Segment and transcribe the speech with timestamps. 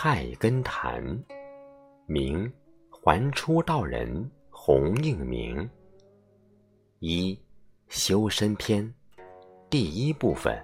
[0.00, 1.02] 菜根谭，
[2.06, 2.48] 明
[2.88, 5.68] 还出道人洪应明。
[7.00, 7.36] 一
[7.88, 8.94] 修身篇
[9.68, 10.56] 第一部分。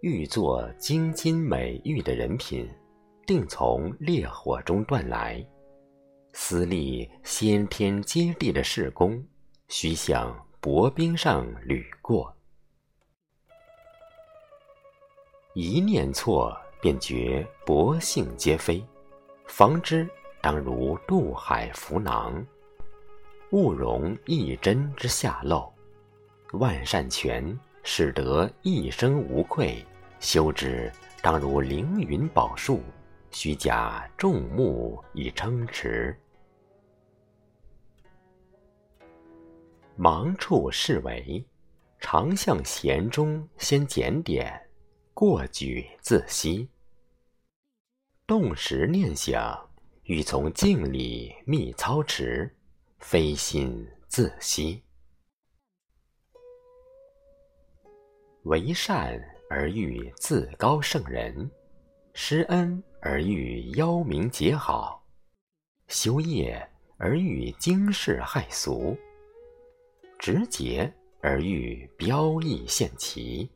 [0.00, 2.66] 欲做精金美玉的人品，
[3.26, 5.46] 定从烈火中锻来。
[6.32, 9.22] 私立先天接地的事功，
[9.68, 12.34] 须向薄冰上履过。
[15.60, 18.80] 一念错，便觉薄幸皆非。
[19.48, 20.08] 防之，
[20.40, 22.46] 当如渡海浮囊，
[23.50, 25.68] 勿容一针之下漏。
[26.52, 29.84] 万善全，使得一生无愧。
[30.20, 32.80] 修之，当如凌云宝树，
[33.32, 36.16] 须假众目以撑持。
[39.96, 41.44] 忙处是为，
[41.98, 44.67] 常向闲中先检点。
[45.18, 46.68] 过举自息，
[48.24, 49.68] 动时念想，
[50.04, 52.48] 欲从静里觅操持，
[53.00, 54.80] 非心自息。
[58.44, 61.50] 为善而欲自高圣人，
[62.14, 65.04] 施恩而欲邀名结好，
[65.88, 66.64] 修业
[66.96, 68.96] 而欲惊世骇俗，
[70.16, 73.50] 直节而欲标异现奇。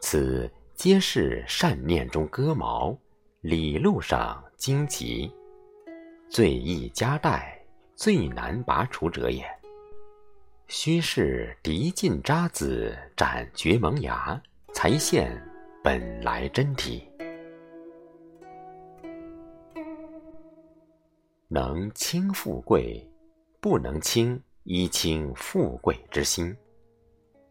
[0.00, 2.96] 此皆是善念中割毛，
[3.40, 5.30] 理路上荆棘，
[6.28, 7.60] 最易夹带，
[7.96, 9.44] 最难拔除者也。
[10.68, 14.40] 须是涤尽渣滓，斩绝萌芽，
[14.72, 15.36] 才现
[15.82, 17.08] 本来真体。
[21.48, 23.04] 能轻富贵，
[23.60, 26.54] 不能轻一轻富贵之心；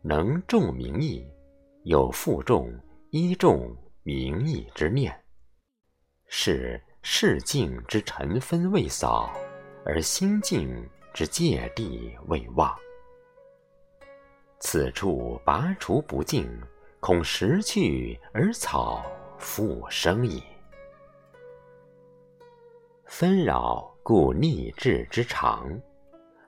[0.02, 1.26] 能重名义。
[1.88, 2.70] 有负重
[3.12, 5.18] 依重名义之念，
[6.26, 9.34] 是世境之尘分未扫，
[9.86, 12.78] 而心境之芥蒂未忘。
[14.60, 16.62] 此处拔除不净，
[17.00, 20.44] 恐时去而草复生矣。
[23.06, 25.72] 纷扰故逆志之长，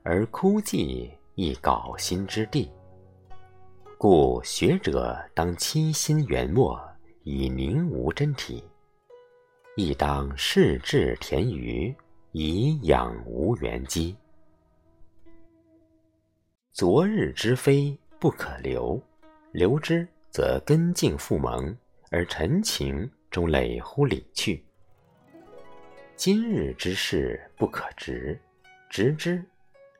[0.03, 2.69] 而枯寂亦槁心之地。
[4.01, 6.81] 故学者当亲心圆墨，
[7.23, 8.63] 以明无真体；
[9.75, 11.93] 亦当视志田鱼，
[12.31, 14.15] 以养无缘基。
[16.71, 18.97] 昨日之非不可留，
[19.51, 21.75] 留之则根茎复萌，
[22.09, 24.63] 而陈情终累乎理去。
[26.15, 28.39] 今日之事不可直，
[28.89, 29.43] 直之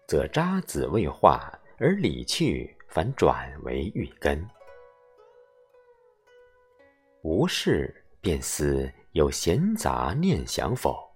[0.08, 2.74] 则渣滓未化，而理去。
[3.00, 4.46] 反转为欲根，
[7.22, 11.10] 无事便思有闲杂念想否？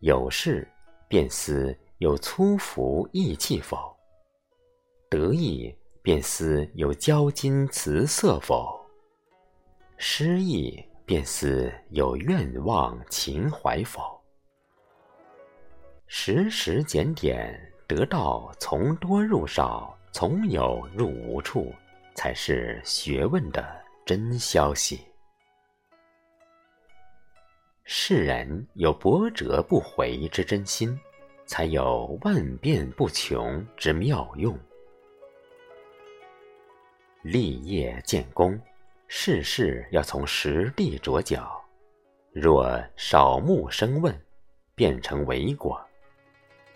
[0.00, 0.70] 有事
[1.08, 3.96] 便思有粗浮意气否？
[5.08, 8.78] 得意便思有骄矜辞色否？
[9.96, 14.22] 失意便思有愿望情怀否？
[16.06, 19.98] 时时检点，得道从多入少。
[20.12, 21.74] 从有入无处，
[22.14, 25.00] 才是学问的真消息。
[27.84, 31.00] 世人有博折不回之真心，
[31.46, 34.56] 才有万变不穷之妙用。
[37.22, 38.60] 立业建功，
[39.08, 41.58] 事事要从实地着脚。
[42.32, 44.14] 若少目生问，
[44.74, 45.80] 变成为果。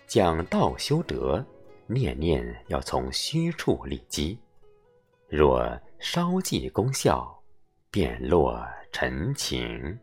[0.07, 1.45] 讲道修德。
[1.87, 4.37] 念念要从虚处立基，
[5.27, 7.41] 若稍记功效，
[7.89, 9.99] 便落尘情。